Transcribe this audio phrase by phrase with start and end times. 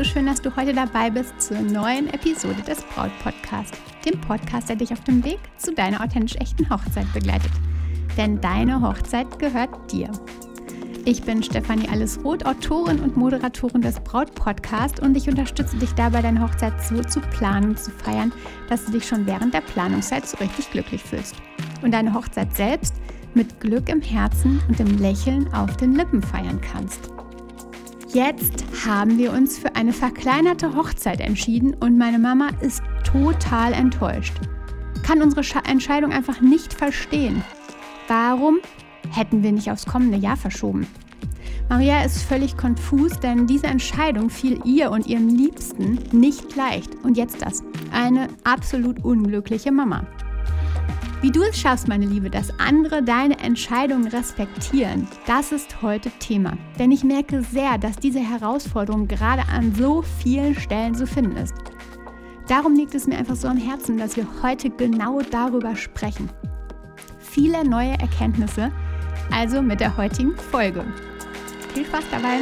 [0.00, 3.74] So schön, dass du heute dabei bist zur neuen Episode des Braut Podcast,
[4.06, 7.50] dem Podcast, der dich auf dem Weg zu deiner authentisch echten Hochzeit begleitet.
[8.16, 10.10] Denn deine Hochzeit gehört dir.
[11.04, 16.22] Ich bin Stefanie Allesroth, Autorin und Moderatorin des Braut Podcast und ich unterstütze dich dabei,
[16.22, 18.32] deine Hochzeit so zu planen und zu feiern,
[18.70, 21.34] dass du dich schon während der Planungszeit so richtig glücklich fühlst.
[21.82, 22.94] Und deine Hochzeit selbst
[23.34, 27.10] mit Glück im Herzen und dem Lächeln auf den Lippen feiern kannst.
[28.12, 34.34] Jetzt haben wir uns für eine verkleinerte Hochzeit entschieden und meine Mama ist total enttäuscht.
[35.04, 37.44] Kann unsere Entscheidung einfach nicht verstehen.
[38.08, 38.58] Warum
[39.10, 40.88] hätten wir nicht aufs kommende Jahr verschoben?
[41.68, 46.96] Maria ist völlig konfus, denn diese Entscheidung fiel ihr und ihrem Liebsten nicht leicht.
[47.04, 47.62] Und jetzt das.
[47.92, 50.04] Eine absolut unglückliche Mama.
[51.22, 56.56] Wie du es schaffst, meine Liebe, dass andere deine Entscheidungen respektieren, das ist heute Thema.
[56.78, 61.52] Denn ich merke sehr, dass diese Herausforderung gerade an so vielen Stellen zu finden ist.
[62.48, 66.30] Darum liegt es mir einfach so am Herzen, dass wir heute genau darüber sprechen.
[67.18, 68.72] Viele neue Erkenntnisse,
[69.30, 70.82] also mit der heutigen Folge.
[71.74, 72.38] Viel Spaß dabei!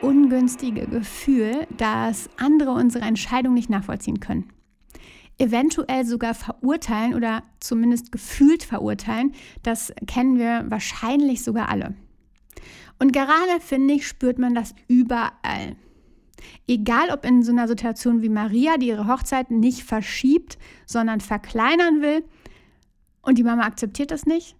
[0.00, 4.50] Ungünstige Gefühl, dass andere unsere Entscheidung nicht nachvollziehen können.
[5.38, 11.94] Eventuell sogar verurteilen oder zumindest gefühlt verurteilen, das kennen wir wahrscheinlich sogar alle.
[12.98, 15.76] Und gerade finde ich, spürt man das überall.
[16.66, 22.02] Egal ob in so einer Situation wie Maria, die ihre Hochzeit nicht verschiebt, sondern verkleinern
[22.02, 22.24] will
[23.22, 24.56] und die Mama akzeptiert das nicht,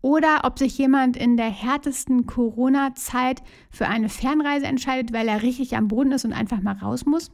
[0.00, 5.76] oder ob sich jemand in der härtesten Corona-Zeit für eine Fernreise entscheidet, weil er richtig
[5.76, 7.30] am Boden ist und einfach mal raus muss.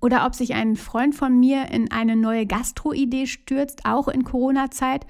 [0.00, 5.06] Oder ob sich ein Freund von mir in eine neue Gastro-Idee stürzt, auch in Corona-Zeit.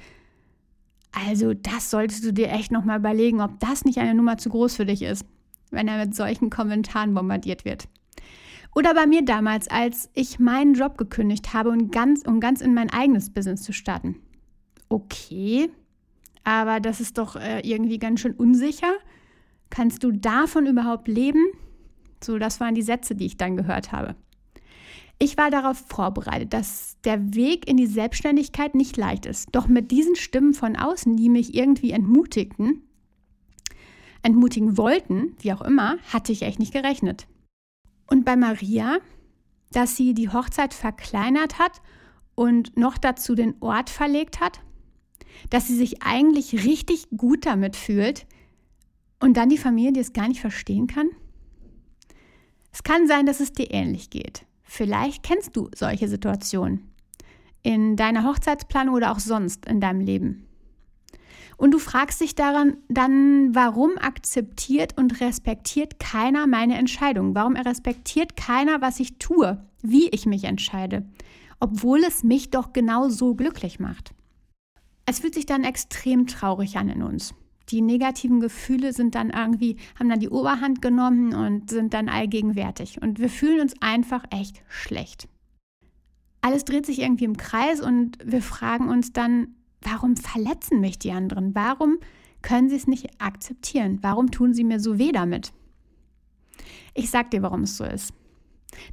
[1.13, 4.77] Also das solltest du dir echt nochmal überlegen, ob das nicht eine Nummer zu groß
[4.77, 5.25] für dich ist,
[5.71, 7.89] wenn er mit solchen Kommentaren bombardiert wird.
[8.75, 12.73] Oder bei mir damals, als ich meinen Job gekündigt habe, um ganz, um ganz in
[12.73, 14.17] mein eigenes Business zu starten.
[14.89, 15.71] Okay,
[16.45, 18.93] aber das ist doch äh, irgendwie ganz schön unsicher.
[19.71, 21.45] Kannst du davon überhaupt leben?
[22.23, 24.17] So, das waren die Sätze, die ich dann gehört habe.
[25.19, 29.49] Ich war darauf vorbereitet, dass der Weg in die Selbstständigkeit nicht leicht ist.
[29.53, 32.83] Doch mit diesen Stimmen von außen, die mich irgendwie entmutigten,
[34.23, 37.29] entmutigen wollten, wie auch immer, hatte ich echt nicht gerechnet.
[38.09, 38.99] Und bei Maria,
[39.71, 41.81] dass sie die Hochzeit verkleinert hat
[42.35, 44.61] und noch dazu den Ort verlegt hat,
[45.51, 48.27] dass sie sich eigentlich richtig gut damit fühlt
[49.21, 51.09] und dann die Familie, die es gar nicht verstehen kann?
[52.73, 54.47] Es kann sein, dass es dir ähnlich geht.
[54.63, 56.91] Vielleicht kennst du solche Situationen
[57.63, 60.47] in deiner Hochzeitsplanung oder auch sonst in deinem Leben.
[61.57, 67.35] Und du fragst dich daran dann, warum akzeptiert und respektiert keiner meine Entscheidung?
[67.35, 71.07] Warum respektiert keiner, was ich tue, wie ich mich entscheide,
[71.61, 74.13] obwohl es mich doch genau so glücklich macht?
[75.07, 77.35] Es fühlt sich dann extrem traurig an in uns.
[77.69, 83.01] Die negativen Gefühle sind dann irgendwie, haben dann die Oberhand genommen und sind dann allgegenwärtig.
[83.01, 85.29] Und wir fühlen uns einfach echt schlecht.
[86.41, 91.13] Alles dreht sich irgendwie im Kreis und wir fragen uns dann, warum verletzen mich die
[91.13, 91.55] anderen?
[91.55, 91.99] Warum
[92.43, 93.99] können sie es nicht akzeptieren?
[94.03, 95.53] Warum tun sie mir so weh damit?
[96.95, 98.13] Ich sag dir, warum es so ist.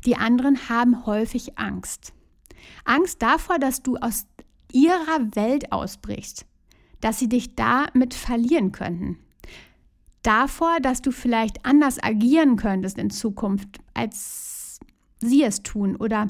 [0.06, 2.14] Die anderen haben häufig Angst.
[2.86, 4.28] Angst davor, dass du aus
[4.72, 6.46] ihrer Welt ausbrichst,
[7.02, 9.18] dass sie dich damit verlieren könnten.
[10.22, 14.80] Davor, dass du vielleicht anders agieren könntest in Zukunft, als
[15.20, 16.28] sie es tun oder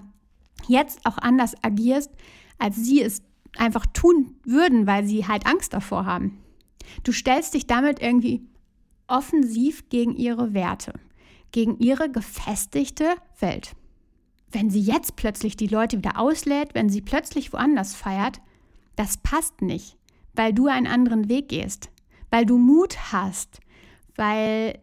[0.68, 2.12] jetzt auch anders agierst,
[2.60, 3.22] als sie es
[3.58, 6.38] einfach tun würden, weil sie halt Angst davor haben.
[7.04, 8.42] Du stellst dich damit irgendwie
[9.08, 10.94] offensiv gegen ihre Werte,
[11.52, 13.76] gegen ihre gefestigte Welt.
[14.52, 18.42] Wenn sie jetzt plötzlich die Leute wieder auslädt, wenn sie plötzlich woanders feiert,
[18.96, 19.98] das passt nicht,
[20.34, 21.90] weil du einen anderen Weg gehst,
[22.32, 23.60] weil du Mut hast,
[24.16, 24.80] weil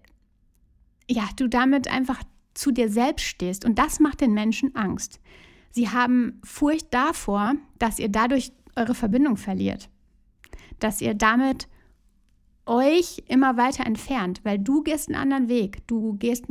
[1.08, 2.22] ja, du damit einfach
[2.54, 3.64] zu dir selbst stehst.
[3.64, 5.20] Und das macht den Menschen Angst.
[5.70, 9.90] Sie haben Furcht davor, dass ihr dadurch eure Verbindung verliert,
[10.78, 11.68] dass ihr damit
[12.64, 16.46] euch immer weiter entfernt, weil du gehst einen anderen Weg, du gehst,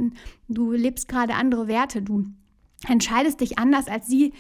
[0.47, 2.25] du lebst gerade andere Werte, du
[2.89, 4.33] entscheidest dich anders, als sie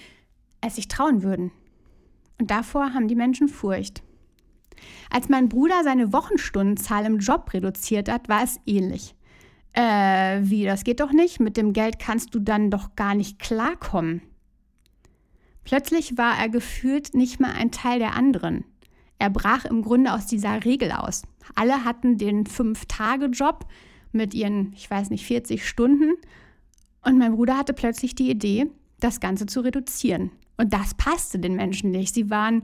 [0.61, 1.51] es sich trauen würden.
[2.39, 4.03] Und davor haben die Menschen Furcht.
[5.09, 9.15] Als mein Bruder seine Wochenstundenzahl im Job reduziert hat, war es ähnlich.
[9.73, 13.39] äh, wie, das geht doch nicht, mit dem Geld kannst du dann doch gar nicht
[13.39, 14.21] klarkommen.
[15.65, 18.63] Plötzlich war er gefühlt nicht mehr ein Teil der anderen.
[19.17, 21.23] Er brach im Grunde aus dieser Regel aus.
[21.55, 23.65] Alle hatten den Fünf-Tage-Job
[24.11, 26.13] mit ihren, ich weiß nicht, 40 Stunden.
[27.05, 28.67] Und mein Bruder hatte plötzlich die Idee,
[28.99, 30.31] das Ganze zu reduzieren.
[30.57, 32.13] Und das passte den Menschen nicht.
[32.13, 32.63] Sie waren,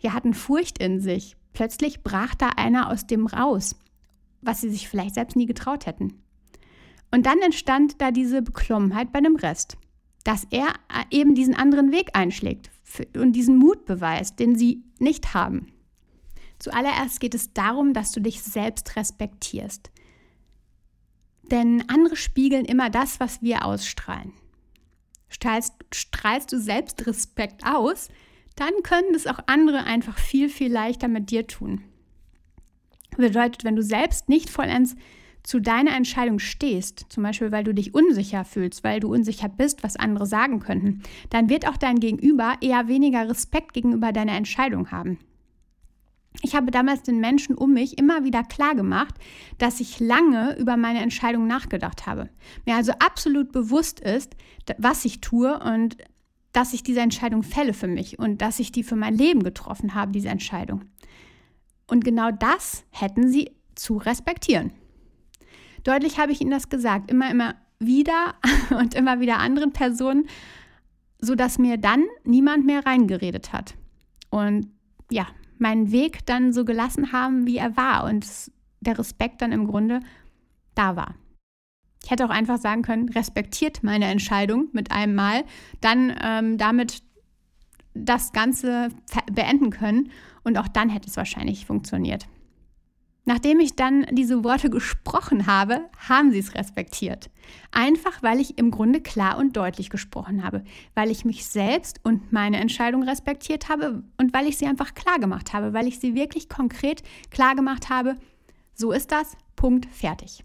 [0.00, 1.36] ja, hatten Furcht in sich.
[1.52, 3.76] Plötzlich brach da einer aus dem raus,
[4.40, 6.14] was sie sich vielleicht selbst nie getraut hätten.
[7.10, 9.76] Und dann entstand da diese Beklommenheit bei dem Rest,
[10.24, 12.70] dass er äh, eben diesen anderen Weg einschlägt
[13.16, 15.72] und diesen Mut beweist, den sie nicht haben.
[16.58, 19.90] Zuallererst geht es darum, dass du dich selbst respektierst.
[21.50, 24.32] Denn andere spiegeln immer das, was wir ausstrahlen.
[25.28, 28.08] Strahlst, strahlst du selbst Respekt aus,
[28.56, 31.82] dann können es auch andere einfach viel, viel leichter mit dir tun.
[33.16, 34.96] Bedeutet, wenn du selbst nicht vollends
[35.42, 39.84] zu deiner Entscheidung stehst, zum Beispiel weil du dich unsicher fühlst, weil du unsicher bist,
[39.84, 44.90] was andere sagen könnten, dann wird auch dein Gegenüber eher weniger Respekt gegenüber deiner Entscheidung
[44.90, 45.18] haben.
[46.42, 49.14] Ich habe damals den Menschen um mich immer wieder klar gemacht,
[49.58, 52.28] dass ich lange über meine Entscheidung nachgedacht habe.
[52.64, 54.36] Mir also absolut bewusst ist,
[54.78, 55.96] was ich tue und
[56.52, 59.94] dass ich diese Entscheidung fälle für mich und dass ich die für mein Leben getroffen
[59.94, 60.84] habe, diese Entscheidung.
[61.86, 64.72] Und genau das hätten sie zu respektieren.
[65.84, 68.34] Deutlich habe ich ihnen das gesagt, immer, immer wieder
[68.78, 70.26] und immer wieder anderen Personen,
[71.20, 73.74] sodass mir dann niemand mehr reingeredet hat.
[74.30, 74.68] Und
[75.10, 75.26] ja,
[75.60, 78.26] meinen Weg dann so gelassen haben, wie er war und
[78.80, 80.00] der Respekt dann im Grunde
[80.74, 81.14] da war.
[82.04, 85.44] Ich hätte auch einfach sagen können, respektiert meine Entscheidung mit einem Mal,
[85.80, 87.02] dann ähm, damit
[87.94, 88.90] das Ganze
[89.32, 90.10] beenden können
[90.44, 92.28] und auch dann hätte es wahrscheinlich funktioniert.
[93.28, 97.28] Nachdem ich dann diese Worte gesprochen habe, haben sie es respektiert.
[97.72, 100.62] Einfach weil ich im Grunde klar und deutlich gesprochen habe,
[100.94, 105.18] weil ich mich selbst und meine Entscheidung respektiert habe und weil ich sie einfach klar
[105.18, 108.14] gemacht habe, weil ich sie wirklich konkret klar gemacht habe,
[108.74, 110.44] so ist das, Punkt, fertig.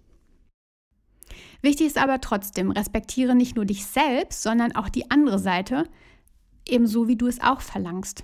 [1.62, 5.88] Wichtig ist aber trotzdem, respektiere nicht nur dich selbst, sondern auch die andere Seite,
[6.68, 8.24] ebenso wie du es auch verlangst.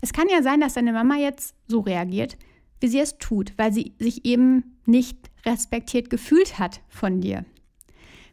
[0.00, 2.36] Es kann ja sein, dass deine Mama jetzt so reagiert,
[2.80, 7.44] wie sie es tut, weil sie sich eben nicht respektiert gefühlt hat von dir.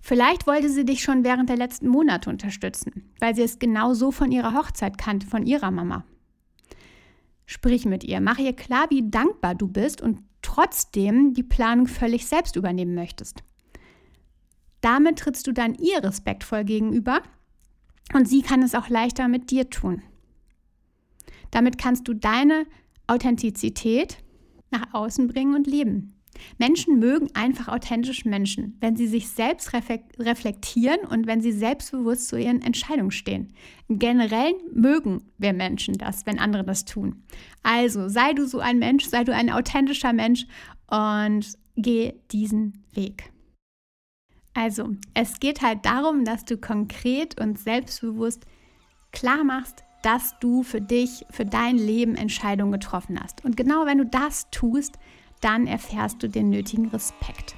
[0.02, 4.12] Vielleicht wollte sie dich schon während der letzten Monate unterstützen, weil sie es genau so
[4.12, 6.06] von ihrer Hochzeit kannte, von ihrer Mama.
[7.48, 12.28] Sprich mit ihr, mach ihr klar, wie dankbar du bist und trotzdem die Planung völlig
[12.28, 13.44] selbst übernehmen möchtest.
[14.82, 17.22] Damit trittst du dann ihr respektvoll gegenüber
[18.14, 20.04] und sie kann es auch leichter mit dir tun.
[21.50, 22.68] Damit kannst du deine
[23.08, 24.18] Authentizität
[24.76, 26.16] nach außen bringen und leben.
[26.58, 32.38] Menschen mögen einfach authentisch Menschen, wenn sie sich selbst reflektieren und wenn sie selbstbewusst zu
[32.38, 33.54] ihren Entscheidungen stehen.
[33.88, 37.24] Generell mögen wir Menschen das, wenn andere das tun.
[37.64, 40.46] Also sei du so ein Mensch, sei du ein authentischer Mensch
[40.88, 43.32] und geh diesen Weg.
[44.54, 48.46] Also, es geht halt darum, dass du konkret und selbstbewusst
[49.12, 53.44] klar machst, dass du für dich, für dein Leben Entscheidungen getroffen hast.
[53.44, 55.00] Und genau wenn du das tust,
[55.42, 57.56] dann erfährst du den nötigen Respekt.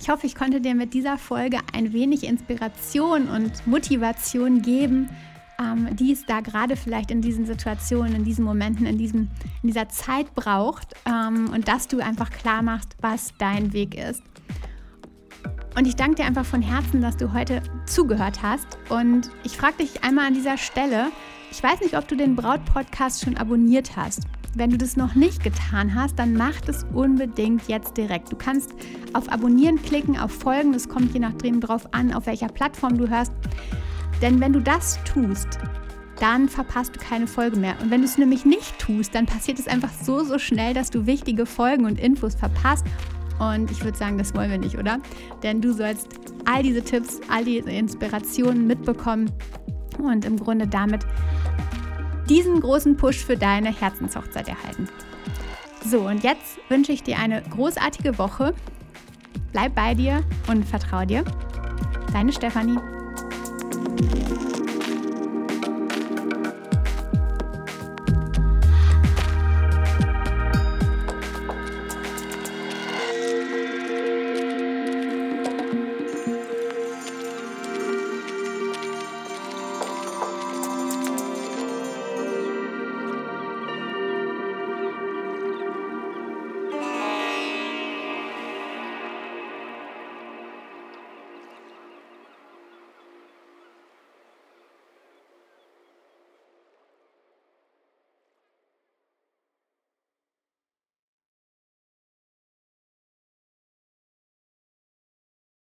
[0.00, 5.10] Ich hoffe, ich konnte dir mit dieser Folge ein wenig Inspiration und Motivation geben,
[5.60, 9.28] ähm, die es da gerade vielleicht in diesen Situationen, in diesen Momenten, in, diesem,
[9.62, 14.22] in dieser Zeit braucht ähm, und dass du einfach klar machst, was dein Weg ist.
[15.74, 18.78] Und ich danke dir einfach von Herzen, dass du heute zugehört hast.
[18.88, 21.06] Und ich frage dich einmal an dieser Stelle,
[21.50, 24.20] ich weiß nicht, ob du den Braut-Podcast schon abonniert hast.
[24.54, 28.30] Wenn du das noch nicht getan hast, dann mach das unbedingt jetzt direkt.
[28.30, 28.74] Du kannst
[29.14, 30.74] auf Abonnieren klicken, auf Folgen.
[30.74, 33.32] Es kommt je nachdem drauf an, auf welcher Plattform du hörst.
[34.20, 35.58] Denn wenn du das tust,
[36.20, 37.74] dann verpasst du keine Folge mehr.
[37.82, 40.90] Und wenn du es nämlich nicht tust, dann passiert es einfach so, so schnell, dass
[40.90, 42.84] du wichtige Folgen und Infos verpasst
[43.50, 44.98] und ich würde sagen, das wollen wir nicht, oder?
[45.42, 46.08] Denn du sollst
[46.44, 49.30] all diese Tipps, all diese Inspirationen mitbekommen
[49.98, 51.06] und im Grunde damit
[52.28, 54.88] diesen großen Push für deine Herzenshochzeit erhalten.
[55.84, 58.54] So, und jetzt wünsche ich dir eine großartige Woche.
[59.52, 61.24] Bleib bei dir und vertrau dir.
[62.12, 62.78] Deine Stefanie.